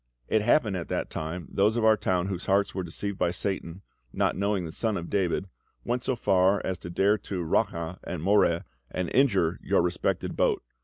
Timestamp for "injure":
9.13-9.59